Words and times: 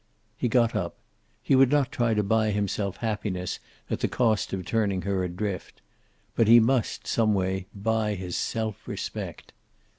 He 0.35 0.49
got 0.49 0.75
up. 0.75 0.95
He 1.43 1.55
would 1.55 1.69
not 1.71 1.91
try 1.91 2.15
to 2.15 2.23
buy 2.23 2.49
himself 2.49 2.97
happiness 3.05 3.59
at 3.87 3.99
the 3.99 4.07
cost 4.07 4.51
of 4.51 4.65
turning 4.65 5.03
her 5.03 5.23
adrift. 5.23 5.79
But 6.35 6.47
he 6.47 6.59
must, 6.59 7.05
some 7.05 7.35
way, 7.35 7.67
buy 7.75 8.15
his 8.15 8.35
self 8.35 8.87
respect. 8.87 9.53